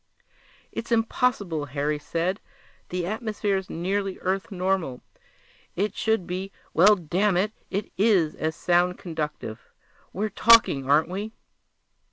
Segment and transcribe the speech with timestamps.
[0.71, 2.39] "It's impossible," Harry said.
[2.89, 5.01] "The atmosphere's nearly Earth normal.
[5.75, 9.69] It should be well, damn it, it is as sound conductive;
[10.11, 11.33] we're talking, aren't we?"